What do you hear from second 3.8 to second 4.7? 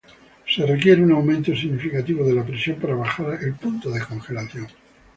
de congelación.